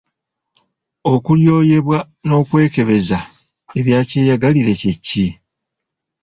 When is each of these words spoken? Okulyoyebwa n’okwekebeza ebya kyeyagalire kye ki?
Okulyoyebwa 1.13 1.99
n’okwekebeza 2.25 3.19
ebya 3.77 3.99
kyeyagalire 4.09 4.73
kye 4.81 4.93
ki? 5.05 5.25